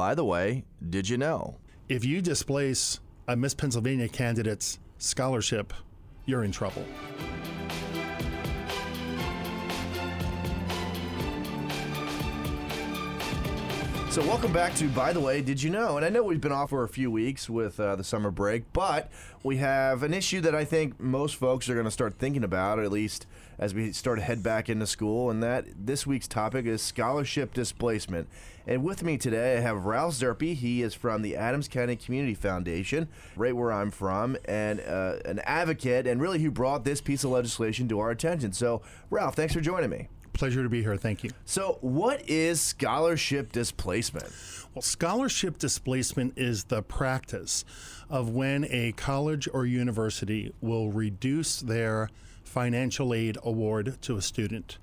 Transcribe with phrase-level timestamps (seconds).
[0.00, 1.58] by the way, did you know?
[1.90, 5.74] If you displace a Miss Pennsylvania candidate's scholarship,
[6.24, 6.86] you're in trouble.
[14.10, 15.96] So, welcome back to By the Way, Did You Know?
[15.96, 18.64] And I know we've been off for a few weeks with uh, the summer break,
[18.72, 19.08] but
[19.44, 22.80] we have an issue that I think most folks are going to start thinking about,
[22.80, 25.30] at least as we start to head back into school.
[25.30, 28.26] And that this week's topic is scholarship displacement.
[28.66, 30.56] And with me today, I have Ralph Serpe.
[30.56, 33.06] He is from the Adams County Community Foundation,
[33.36, 37.30] right where I'm from, and uh, an advocate, and really who brought this piece of
[37.30, 38.54] legislation to our attention.
[38.54, 40.08] So, Ralph, thanks for joining me.
[40.40, 40.96] Pleasure to be here.
[40.96, 41.32] Thank you.
[41.44, 44.32] So, what is scholarship displacement?
[44.74, 47.62] Well, scholarship displacement is the practice
[48.08, 52.08] of when a college or university will reduce their
[52.42, 54.78] financial aid award to a student,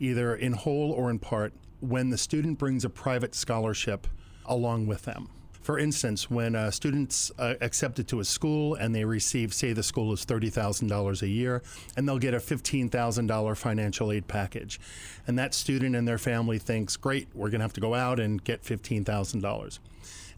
[0.00, 4.06] either in whole or in part, when the student brings a private scholarship
[4.46, 5.28] along with them.
[5.66, 9.82] For instance, when uh, students uh, accepted to a school and they receive, say, the
[9.82, 11.60] school is $30,000 a year,
[11.96, 14.78] and they'll get a $15,000 financial aid package.
[15.26, 18.20] And that student and their family thinks, great, we're going to have to go out
[18.20, 19.78] and get $15,000.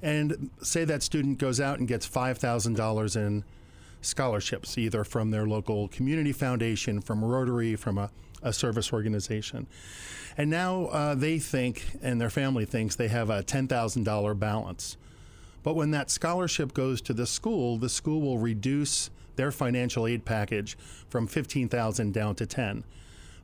[0.01, 3.45] And say that student goes out and gets $5,000 in
[4.01, 8.11] scholarships, either from their local community foundation, from Rotary, from a,
[8.43, 9.67] a service organization.
[10.39, 14.97] And now uh, they think, and their family thinks, they have a $10,000 balance.
[15.69, 20.25] But when that scholarship goes to the school, the school will reduce their financial aid
[20.25, 20.79] package
[21.11, 22.85] from 15,000 down to 10.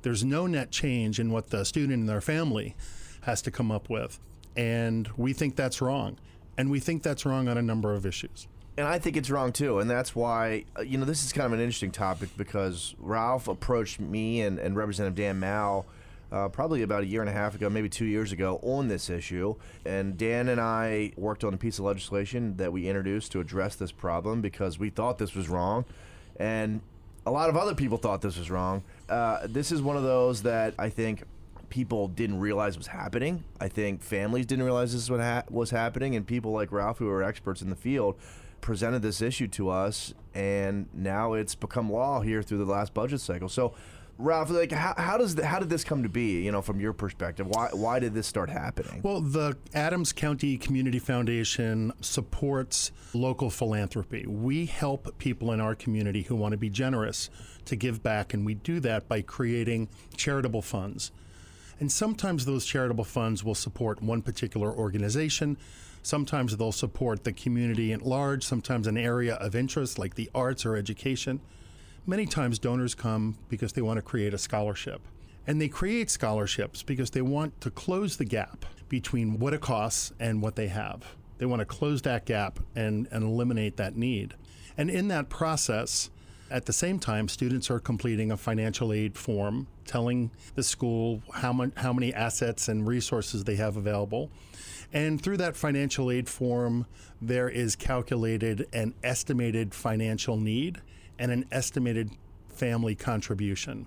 [0.00, 2.76] There's no net change in what the student and their family
[3.24, 4.18] has to come up with.
[4.56, 6.16] And we think that's wrong.
[6.56, 8.48] And we think that's wrong on a number of issues.
[8.78, 9.80] And I think it's wrong too.
[9.80, 13.48] And that's why, uh, you know, this is kind of an interesting topic because Ralph
[13.48, 15.84] approached me and, and Representative Dan Moul
[16.32, 19.10] uh, probably about a year and a half ago, maybe two years ago, on this
[19.10, 19.54] issue.
[19.84, 23.76] And Dan and I worked on a piece of legislation that we introduced to address
[23.76, 25.84] this problem because we thought this was wrong.
[26.38, 26.80] And
[27.26, 28.82] a lot of other people thought this was wrong.
[29.08, 31.24] Uh, this is one of those that I think
[31.70, 33.44] people didn't realize was happening.
[33.60, 37.22] I think families didn't realize this was, was happening, and people like Ralph, who are
[37.22, 38.16] experts in the field,
[38.60, 43.20] presented this issue to us, and now it's become law here through the last budget
[43.20, 43.48] cycle.
[43.48, 43.74] So
[44.16, 46.42] Ralph, like how, how does the, how did this come to be?
[46.42, 49.00] You know, from your perspective, why why did this start happening?
[49.02, 54.24] Well, the Adams County Community Foundation supports local philanthropy.
[54.26, 57.28] We help people in our community who want to be generous
[57.64, 61.10] to give back, and we do that by creating charitable funds.
[61.80, 65.56] And sometimes those charitable funds will support one particular organization.
[66.02, 68.44] Sometimes they'll support the community at large.
[68.44, 71.40] Sometimes an area of interest like the arts or education.
[72.06, 75.00] Many times donors come because they want to create a scholarship.
[75.46, 80.12] And they create scholarships because they want to close the gap between what it costs
[80.20, 81.16] and what they have.
[81.38, 84.34] They want to close that gap and, and eliminate that need.
[84.76, 86.10] And in that process,
[86.50, 91.54] at the same time, students are completing a financial aid form telling the school how,
[91.54, 94.30] mon- how many assets and resources they have available.
[94.92, 96.84] And through that financial aid form,
[97.20, 100.82] there is calculated an estimated financial need
[101.18, 102.10] and an estimated
[102.48, 103.86] family contribution.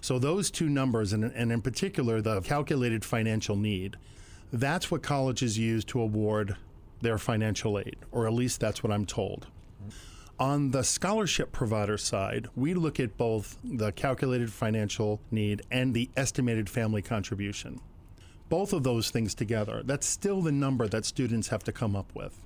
[0.00, 3.96] So, those two numbers, and, and in particular the calculated financial need,
[4.52, 6.56] that's what colleges use to award
[7.00, 9.46] their financial aid, or at least that's what I'm told.
[10.38, 16.10] On the scholarship provider side, we look at both the calculated financial need and the
[16.16, 17.80] estimated family contribution.
[18.48, 22.10] Both of those things together, that's still the number that students have to come up
[22.14, 22.40] with.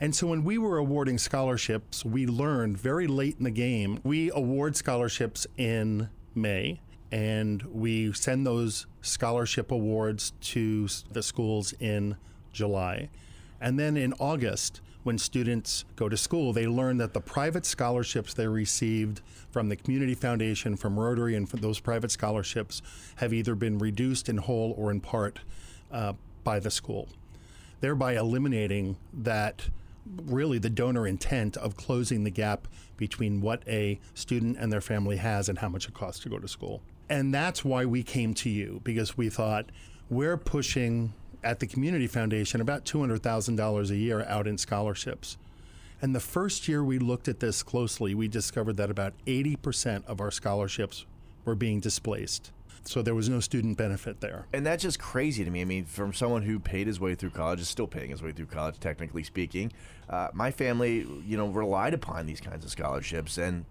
[0.00, 4.30] And so when we were awarding scholarships, we learned very late in the game, we
[4.30, 6.80] award scholarships in May
[7.12, 12.16] and we send those scholarship awards to the schools in
[12.52, 13.10] July.
[13.60, 18.32] And then in August, when students go to school, they learn that the private scholarships
[18.32, 22.80] they received from the Community Foundation, from Rotary, and from those private scholarships
[23.16, 25.40] have either been reduced in whole or in part
[25.90, 26.12] uh,
[26.44, 27.08] by the school,
[27.80, 29.68] thereby eliminating that
[30.06, 35.16] really the donor intent of closing the gap between what a student and their family
[35.16, 36.82] has and how much it costs to go to school.
[37.08, 39.66] And that's why we came to you because we thought
[40.08, 41.12] we're pushing
[41.42, 45.36] at the Community Foundation about $200,000 a year out in scholarships.
[46.02, 50.20] And the first year we looked at this closely, we discovered that about 80% of
[50.20, 51.04] our scholarships
[51.44, 52.52] were being displaced.
[52.84, 54.46] So there was no student benefit there.
[54.52, 55.60] And that's just crazy to me.
[55.60, 58.32] I mean, from someone who paid his way through college, is still paying his way
[58.32, 59.72] through college, technically speaking.
[60.08, 63.64] Uh, my family, you know, relied upon these kinds of scholarships, and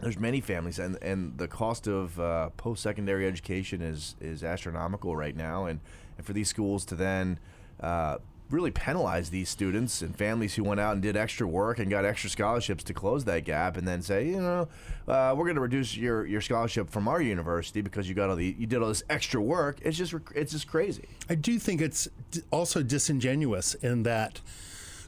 [0.00, 5.14] there's many families, and and the cost of uh, post secondary education is is astronomical
[5.16, 5.80] right now, and
[6.16, 7.38] and for these schools to then
[7.80, 8.18] uh,
[8.52, 12.04] really penalize these students and families who went out and did extra work and got
[12.04, 14.68] extra scholarships to close that gap, and then say, you know,
[15.08, 18.36] uh, we're going to reduce your, your scholarship from our university because you got all
[18.36, 19.78] the you did all this extra work.
[19.82, 21.08] It's just it's just crazy.
[21.28, 22.08] I do think it's
[22.50, 24.40] also disingenuous in that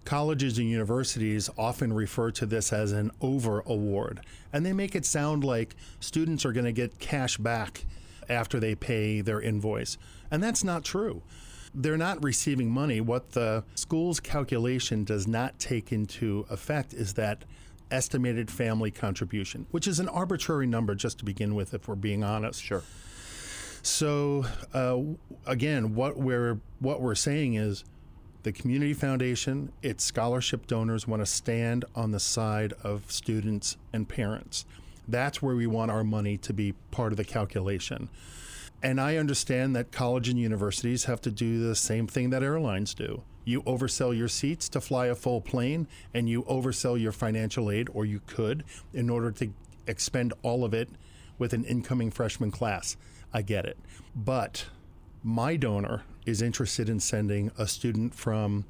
[0.05, 4.21] colleges and universities often refer to this as an over award,
[4.53, 7.85] and they make it sound like students are going to get cash back
[8.29, 9.99] after they pay their invoice.
[10.31, 11.23] And that's not true.
[11.75, 13.01] They're not receiving money.
[13.01, 17.45] What the school's calculation does not take into effect is that
[17.91, 22.23] estimated family contribution, which is an arbitrary number just to begin with, if we're being
[22.23, 22.63] honest.
[22.63, 22.83] Sure.
[23.83, 25.01] So uh,
[25.47, 27.85] again, what we're what we're saying is
[28.45, 34.09] the community foundation, its scholarship donors want to stand on the side of students and
[34.09, 34.65] parents.
[35.09, 38.09] That's where we want our money to be part of the calculation.
[38.85, 42.93] And I understand that college and universities have to do the same thing that airlines
[42.93, 43.23] do.
[43.47, 47.89] You oversell your seats to fly a full plane, and you oversell your financial aid,
[47.95, 49.51] or you could, in order to
[49.87, 50.91] expend all of it
[51.39, 52.99] with an incoming freshman class.
[53.33, 53.79] I get it.
[54.15, 54.67] But
[55.23, 58.67] my donor is interested in sending a student from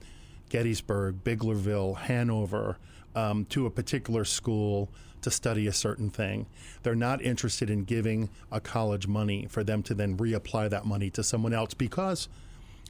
[0.49, 2.79] Gettysburg, Biglerville, Hanover
[3.17, 4.91] um, to a particular school
[5.25, 6.47] to study a certain thing.
[6.83, 11.11] They're not interested in giving a college money for them to then reapply that money
[11.11, 12.29] to someone else because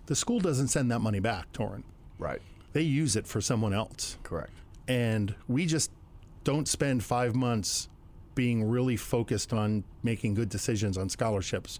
[0.06, 1.82] the school doesn't send that money back, Torren.
[2.18, 2.42] Right.
[2.72, 4.18] They use it for someone else.
[4.22, 4.50] Correct.
[4.86, 5.90] And we just
[6.42, 7.88] don't spend five months
[8.34, 11.78] being really focused on making good decisions on scholarships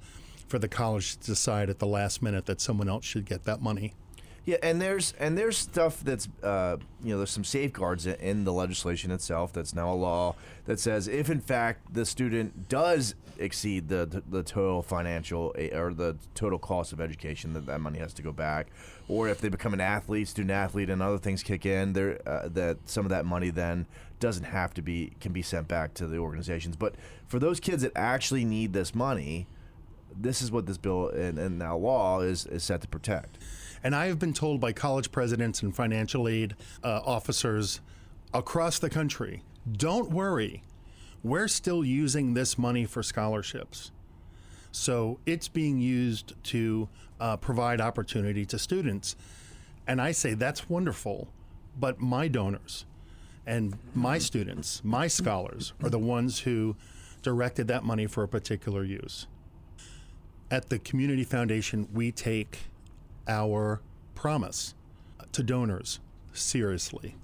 [0.49, 3.61] for the college to decide at the last minute that someone else should get that
[3.61, 3.93] money.
[4.47, 8.53] Yeah, and there's and there's stuff that's uh, you know there's some safeguards in the
[8.53, 10.35] legislation itself that's now a law
[10.67, 15.95] that says if in fact the student does exceed the the, the total financial or
[15.95, 18.67] the total cost of education that that money has to go back,
[19.09, 22.47] or if they become an athlete, student athlete, and other things kick in, there uh,
[22.49, 23.87] that some of that money then
[24.21, 26.77] doesn't have to be can be sent back to the organizations.
[26.77, 26.97] But
[27.27, 29.47] for those kids that actually need this money,
[30.15, 33.39] this is what this bill and, and now law is is set to protect.
[33.85, 37.81] And I have been told by college presidents and financial aid uh, officers
[38.33, 40.63] across the country don't worry,
[41.23, 43.91] we're still using this money for scholarships.
[44.73, 46.89] So it's being used to
[47.19, 49.17] uh, provide opportunity to students.
[49.87, 51.29] And I say that's wonderful,
[51.79, 52.85] but my donors
[53.47, 56.77] and my students, my scholars, are the ones who
[57.23, 59.27] directed that money for a particular use.
[60.51, 62.59] At the Community Foundation, we take
[63.29, 63.81] our
[64.15, 64.75] promise
[65.33, 66.01] to donors
[66.33, 67.17] seriously.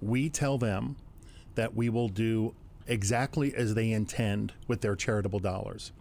[0.00, 0.96] We tell them
[1.54, 2.54] that we will do
[2.86, 5.92] exactly as they intend with their charitable dollars.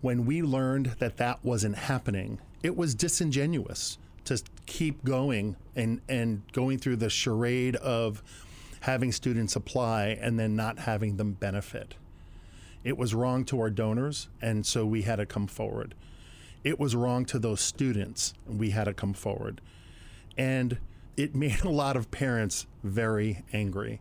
[0.00, 6.42] When we learned that that wasn't happening, it was disingenuous to keep going and, and
[6.52, 8.22] going through the charade of
[8.80, 11.94] having students apply and then not having them benefit.
[12.84, 15.94] It was wrong to our donors, and so we had to come forward
[16.66, 18.34] it was wrong to those students.
[18.44, 19.60] We had to come forward.
[20.36, 20.78] And
[21.16, 24.00] it made a lot of parents very angry.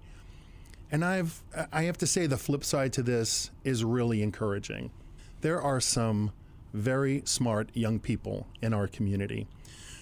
[0.92, 4.92] And I've I have to say the flip side to this is really encouraging.
[5.42, 6.32] There are some
[6.74, 9.48] very smart young people in our community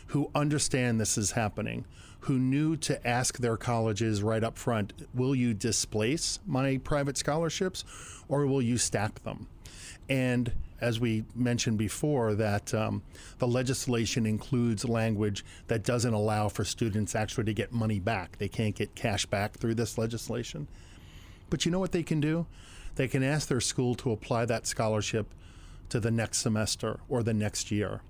[0.08, 1.86] who understand this is happening,
[2.22, 7.84] who knew to ask their colleges right up front, will you displace my private scholarships
[8.30, 9.48] or will you stack them?
[10.14, 13.02] And as we mentioned before, that um,
[13.40, 18.38] the legislation includes language that doesn't allow for students actually to get money back.
[18.38, 20.68] They can't get cash back through this legislation.
[21.50, 22.46] But you know what they can do?
[22.94, 25.34] They can ask their school to apply that scholarship
[25.90, 28.02] to the next semester or the next year.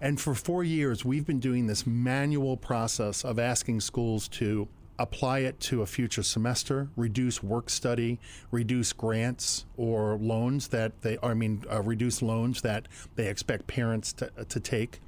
[0.00, 4.68] And for four years, we've been doing this manual process of asking schools to
[4.98, 8.20] apply it to a future semester, reduce work study,
[8.50, 14.12] reduce grants or loans that they, I mean, uh, reduce loans that they expect parents
[14.14, 15.00] to, to take.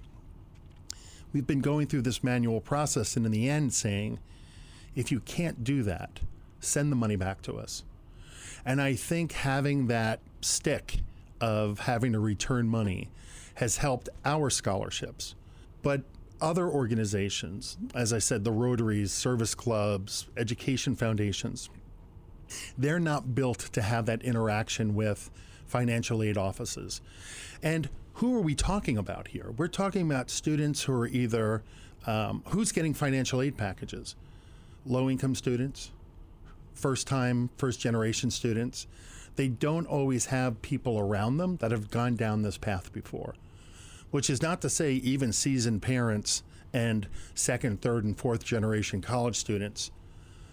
[1.32, 4.18] We've been going through this manual process and in the end saying,
[4.94, 6.20] if you can't do that,
[6.60, 7.84] send the money back to us.
[8.64, 11.00] And I think having that stick
[11.40, 13.10] of having to return money
[13.54, 15.34] has helped our scholarships.
[15.82, 16.02] But
[16.44, 21.70] other organizations, as I said, the Rotaries, service clubs, education foundations,
[22.76, 25.30] they're not built to have that interaction with
[25.66, 27.00] financial aid offices.
[27.62, 29.54] And who are we talking about here?
[29.56, 31.62] We're talking about students who are either
[32.06, 34.14] um, who's getting financial aid packages,
[34.84, 35.92] low income students,
[36.74, 38.86] first time, first generation students.
[39.36, 43.34] They don't always have people around them that have gone down this path before
[44.14, 49.35] which is not to say even seasoned parents and second, third, and fourth generation college
[49.35, 49.90] students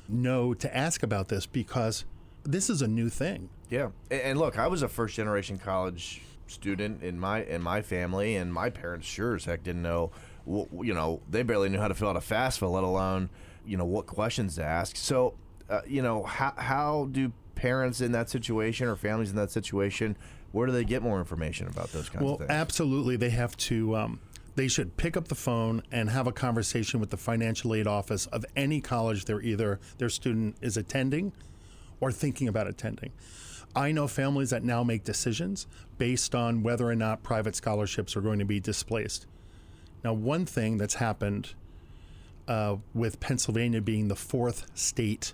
[0.10, 2.04] know to ask about this because
[2.42, 3.50] this is a new thing.
[3.70, 8.36] Yeah, and, look, I was a first generation college student in my in my family,
[8.36, 10.10] and my parents sure as heck didn't know.
[10.48, 13.30] You know, they barely knew how to fill out a FAFSA, let alone
[13.64, 14.96] you know what questions to ask.
[14.96, 15.36] So,
[15.70, 20.18] uh, you know, how how do parents in that situation or families in that situation,
[20.52, 22.50] where do they get more information about those kinds well, of things?
[22.50, 23.96] Well, absolutely, they have to.
[23.96, 24.20] Um,
[24.56, 28.26] they should pick up the phone and have a conversation with the financial aid office
[28.26, 31.34] of any college they're either their student is attending
[32.00, 33.12] or thinking about attending.
[33.76, 35.68] I know families that now make decisions
[36.00, 39.28] based on whether or not private scholarships are going to be displaced.
[40.04, 41.54] Now, one thing that's happened
[42.48, 45.34] uh, with Pennsylvania being the fourth state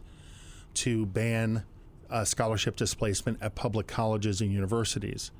[0.76, 1.64] to ban
[2.10, 5.32] uh, scholarship displacement at public colleges and universities,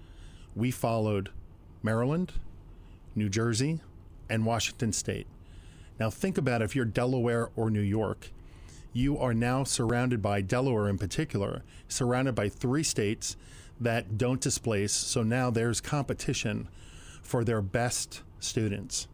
[0.56, 1.30] we followed
[1.84, 2.34] Maryland,
[3.16, 3.82] New Jersey,
[4.30, 5.28] and Washington State.
[6.00, 8.32] Now, think about if you're Delaware or New York,
[8.94, 13.36] you are now surrounded by, Delaware in particular, surrounded by three states
[13.80, 14.94] that don't displace.
[14.94, 16.68] So now there's competition
[17.22, 19.08] for their best students.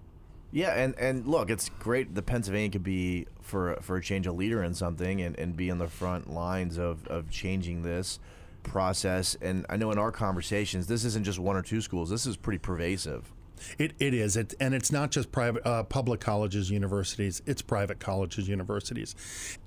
[0.53, 4.31] Yeah, and, and look, it's great that Pennsylvania could be for for a change a
[4.31, 8.19] leader in something and, and be on the front lines of, of changing this
[8.61, 9.35] process.
[9.41, 12.11] And I know in our conversations, this isn't just one or two schools.
[12.11, 13.33] This is pretty pervasive.
[13.79, 17.41] It, it is, it, and it's not just private uh, public colleges, universities.
[17.47, 19.15] It's private colleges, universities,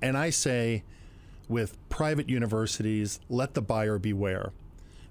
[0.01, 0.85] and I say,
[1.49, 4.53] with private universities, let the buyer beware.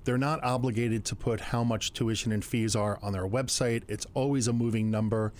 [0.05, 3.83] They're not obligated to put how much tuition and fees are on their website.
[3.87, 5.33] It's always a moving number,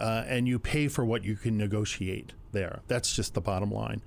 [0.00, 2.80] uh, and you pay for what you can negotiate there.
[2.88, 4.02] That's just the bottom line.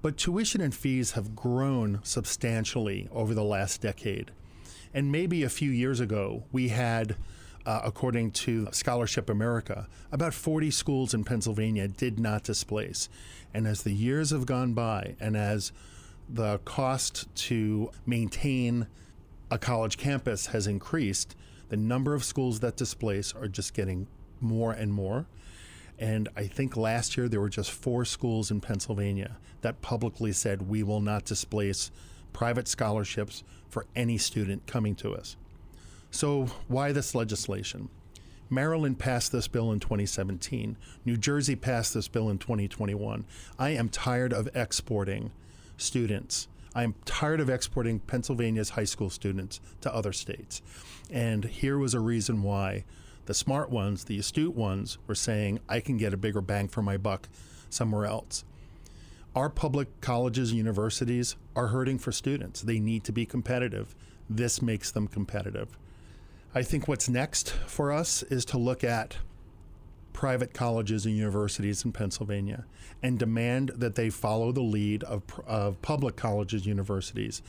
[0.00, 4.30] But tuition and fees have grown substantially over the last decade.
[4.94, 7.16] And maybe a few years ago, we had
[7.66, 13.08] uh, according to Scholarship America, about 40 schools in Pennsylvania did not displace.
[13.52, 15.72] And as the years have gone by, and as
[16.32, 18.86] the cost to maintain
[19.50, 21.34] a college campus has increased,
[21.68, 24.06] the number of schools that displace are just getting
[24.40, 25.26] more and more.
[25.98, 30.68] And I think last year there were just four schools in Pennsylvania that publicly said
[30.68, 31.90] we will not displace
[32.32, 35.36] private scholarships for any student coming to us.
[36.10, 37.88] So, why this legislation?
[38.48, 40.76] Maryland passed this bill in 2017.
[41.04, 43.24] New Jersey passed this bill in 2021.
[43.58, 45.30] I am tired of exporting
[45.80, 46.48] students.
[46.74, 50.62] I'm tired of exporting Pennsylvania's high school students to other states.
[51.10, 52.84] And here was a reason why
[53.26, 56.82] the smart ones, the astute ones, were saying, I can get a bigger bang for
[56.82, 57.28] my buck
[57.68, 58.44] somewhere else.
[59.34, 62.62] Our public colleges and universities are hurting for students.
[62.62, 63.94] They need to be competitive.
[64.28, 65.76] This makes them competitive.
[66.54, 69.18] I think what's next for us is to look at
[70.20, 72.66] private colleges and universities in Pennsylvania
[73.02, 77.40] and demand that they follow the lead of, of public colleges and universities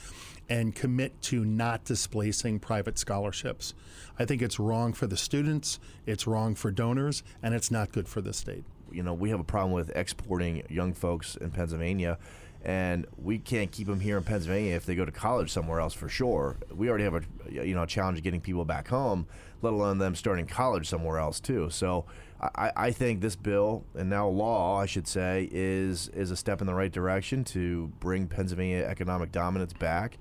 [0.47, 3.73] and commit to not displacing private scholarships.
[4.17, 8.07] I think it's wrong for the students, it's wrong for donors, and it's not good
[8.07, 8.63] for the state.
[8.89, 12.17] You know, we have a problem with exporting young folks in Pennsylvania
[12.63, 15.93] and we can't keep them here in Pennsylvania if they go to college somewhere else
[15.93, 16.57] for sure.
[16.73, 19.25] We already have a you know a challenge of getting people back home,
[19.61, 21.69] let alone them starting college somewhere else too.
[21.69, 22.05] So
[22.41, 26.61] I, I think this bill and now law, I should say, is is a step
[26.61, 30.17] in the right direction to bring Pennsylvania economic dominance back,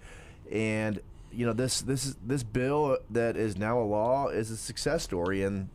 [0.50, 1.00] and
[1.32, 5.42] you know this this this bill that is now a law is a success story
[5.42, 5.68] in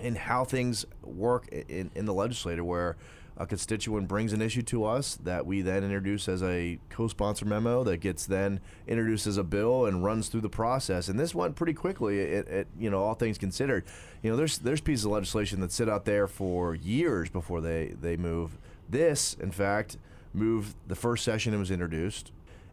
[0.00, 2.96] in how things work in, in the legislature where
[3.38, 7.84] a constituent brings an issue to us that we then introduce as a co-sponsor memo
[7.84, 11.08] that gets then introduced as a bill and runs through the process.
[11.08, 12.18] And this went pretty quickly.
[12.18, 13.84] It, it, you know, all things considered,
[14.22, 17.94] you know, there's there's pieces of legislation that sit out there for years before they
[18.00, 18.58] they move.
[18.88, 19.98] This, in fact,
[20.34, 22.32] moved the first session it was introduced,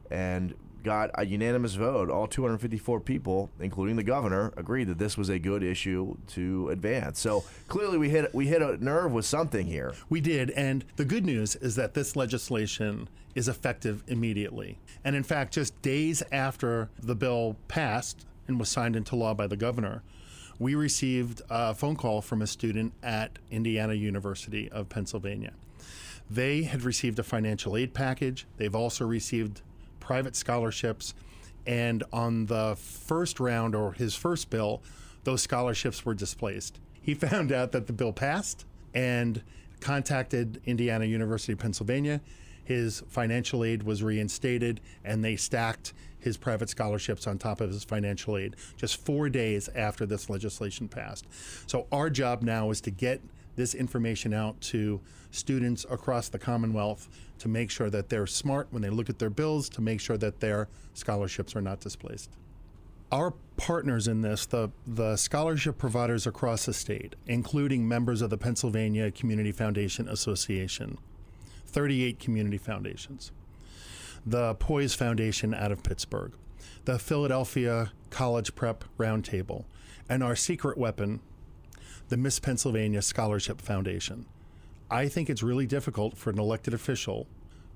[0.10, 2.10] and got a unanimous vote.
[2.10, 7.20] All 254 people, including the governor, agreed that this was a good issue to advance.
[7.20, 9.94] So clearly, we hit we hit a nerve with something here.
[10.08, 14.80] We did, and the good news is that this legislation is effective immediately.
[15.04, 19.48] And in fact, just days after the bill passed and was signed into law by
[19.48, 20.04] the governor,
[20.60, 25.52] we received a phone call from a student at Indiana University of Pennsylvania.
[26.30, 28.48] They had received a financial aid package.
[28.58, 29.62] They've also received
[30.06, 31.16] private scholarships.
[31.66, 34.84] And on the first round or his first bill,
[35.24, 36.80] those scholarships were displaced.
[37.02, 39.42] He found out that the bill passed and
[39.80, 42.22] contacted Indiana University of Pennsylvania.
[42.64, 47.84] His financial aid was reinstated, and they stacked his private scholarships on top of his
[47.84, 51.26] financial aid just four days after this legislation passed.
[51.68, 53.22] So, our job now is to get
[53.56, 57.10] this information out to students across the Commonwealth
[57.40, 60.18] to make sure that they're smart when they look at their bills, to make sure
[60.18, 62.30] that their scholarships are not displaced.
[63.12, 68.38] Our partners in this, the, the scholarship providers across the state, including members of the
[68.38, 70.98] Pennsylvania Community Foundation Association,
[71.68, 73.32] 38 community foundations,
[74.26, 76.34] the Poise Foundation out of Pittsburgh,
[76.86, 79.66] the Philadelphia College Prep Roundtable,
[80.10, 81.20] and our secret weapon,
[82.10, 84.26] the Miss Pennsylvania Scholarship Foundation.
[84.92, 87.26] I think it's really difficult for an elected official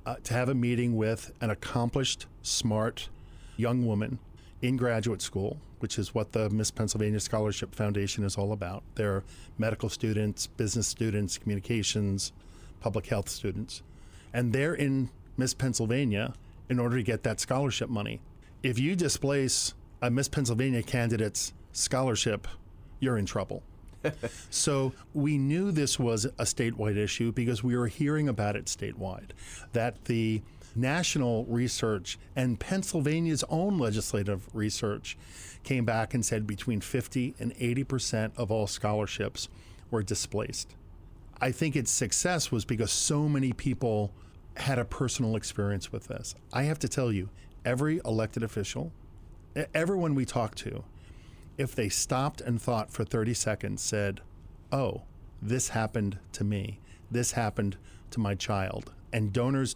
[0.05, 3.09] uh, to have a meeting with an accomplished, smart
[3.57, 4.19] young woman
[4.61, 8.83] in graduate school, which is what the Miss Pennsylvania Scholarship Foundation is all about.
[8.95, 9.23] They're
[9.57, 12.31] medical students, business students, communications,
[12.81, 13.81] public health students.
[14.31, 16.35] And they're in Miss Pennsylvania
[16.69, 18.21] in order to get that scholarship money.
[18.61, 22.47] If you displace a Miss Pennsylvania candidate's scholarship,
[22.99, 23.63] you're in trouble.
[24.49, 29.31] so we knew this was a statewide issue because we were hearing about it statewide.
[29.73, 30.41] That the
[30.75, 35.17] national research and Pennsylvania's own legislative research
[35.63, 39.49] came back and said between 50 and 80 percent of all scholarships
[39.91, 40.75] were displaced.
[41.41, 44.11] I think its success was because so many people
[44.57, 46.35] had a personal experience with this.
[46.51, 47.29] I have to tell you,
[47.63, 48.91] every elected official,
[49.73, 50.83] everyone we talked to,
[51.59, 54.21] if they stopped and thought for 30 seconds, said,
[54.71, 55.03] Oh,
[55.41, 56.79] this happened to me.
[57.11, 57.75] This happened
[58.11, 58.93] to my child.
[59.11, 59.75] And donors,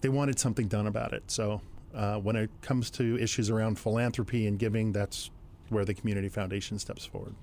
[0.00, 1.30] they wanted something done about it.
[1.30, 1.62] So
[1.94, 5.30] uh, when it comes to issues around philanthropy and giving, that's
[5.68, 7.34] where the Community Foundation steps forward.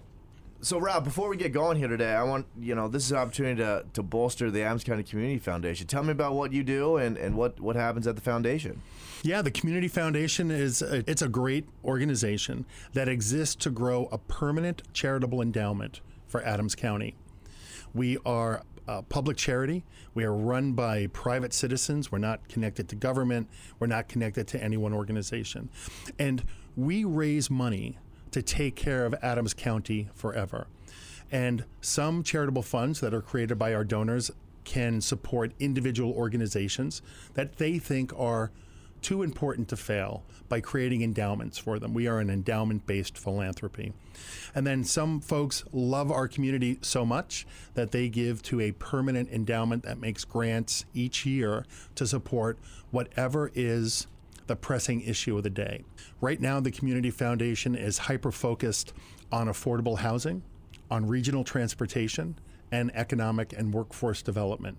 [0.59, 3.19] So, Rob, before we get going here today, I want you know this is an
[3.19, 5.85] opportunity to, to bolster the Adams County Community Foundation.
[5.85, 8.81] Tell me about what you do and, and what, what happens at the foundation.
[9.21, 14.17] Yeah, the Community Foundation is a, it's a great organization that exists to grow a
[14.17, 17.15] permanent charitable endowment for Adams County.
[17.93, 19.85] We are a public charity.
[20.15, 22.11] We are run by private citizens.
[22.11, 23.47] We're not connected to government.
[23.77, 25.69] We're not connected to any one organization,
[26.17, 26.43] and
[26.75, 27.99] we raise money
[28.31, 30.67] to take care of Adams County forever.
[31.31, 34.31] And some charitable funds that are created by our donors
[34.63, 37.01] can support individual organizations
[37.33, 38.51] that they think are
[39.01, 41.93] too important to fail by creating endowments for them.
[41.93, 43.93] We are an endowment based philanthropy.
[44.55, 49.29] And then some folks love our community so much that they give to a permanent
[49.29, 52.57] endowment that makes grants each year to support
[52.91, 54.07] whatever is
[54.47, 55.83] the pressing issue of the day.
[56.19, 58.93] Right now, the Community Foundation is hyper focused
[59.31, 60.43] on affordable housing,
[60.89, 62.39] on regional transportation,
[62.71, 64.77] and economic and workforce development.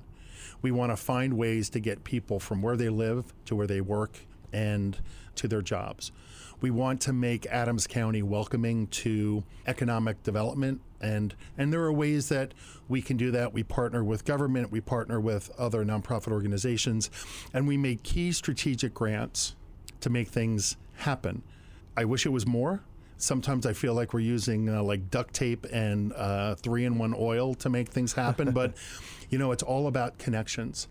[0.60, 3.80] We want to find ways to get people from where they live to where they
[3.80, 4.18] work
[4.52, 4.98] and
[5.36, 6.10] to their jobs.
[6.60, 12.28] We want to make Adams County welcoming to economic development and and there are ways
[12.28, 12.54] that
[12.88, 13.52] we can do that.
[13.52, 17.10] We partner with government, we partner with other nonprofit organizations,
[17.52, 19.54] and we make key strategic grants
[20.00, 21.42] to make things happen.
[21.96, 22.82] I wish it was more.
[23.16, 27.14] Sometimes I feel like we're using uh, like duct tape and uh, three in one
[27.18, 28.74] oil to make things happen, but
[29.30, 30.86] you know, it's all about connections.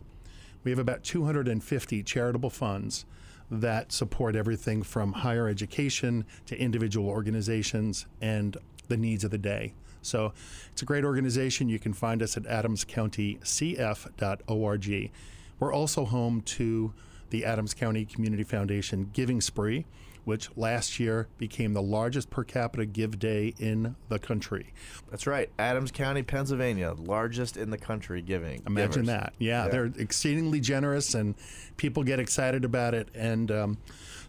[0.63, 3.05] We have about 250 charitable funds
[3.49, 8.57] that support everything from higher education to individual organizations and
[8.89, 9.73] the needs of the day.
[10.01, 10.33] So
[10.71, 11.69] it's a great organization.
[11.69, 15.11] You can find us at adamscountycf.org.
[15.59, 16.93] We're also home to
[17.29, 19.85] the Adams County Community Foundation Giving Spree,
[20.25, 24.73] which last year became the largest per capita give day in the country.
[25.09, 25.49] That's right.
[25.57, 28.61] Adams County, Pennsylvania, largest in the country giving.
[28.67, 29.07] Imagine givers.
[29.07, 29.33] that.
[29.39, 31.35] Yeah, yeah, they're exceedingly generous and
[31.77, 33.07] people get excited about it.
[33.15, 33.77] And um,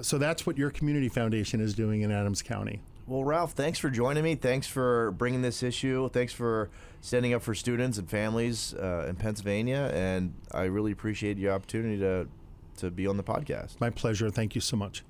[0.00, 2.80] so that's what your community foundation is doing in Adams County.
[3.08, 4.34] Well, Ralph, thanks for joining me.
[4.34, 6.10] Thanks for bringing this issue.
[6.10, 6.68] Thanks for
[7.00, 9.90] standing up for students and families uh, in Pennsylvania.
[9.94, 12.28] And I really appreciate your opportunity to
[12.78, 13.80] to be on the podcast.
[13.80, 14.30] My pleasure.
[14.30, 15.04] Thank you so much.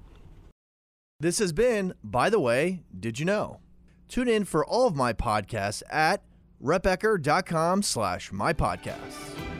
[1.20, 3.60] This has been, by the way, did you know?
[4.08, 6.22] Tune in for all of my podcasts at
[6.62, 9.57] repecker.com slash my podcasts.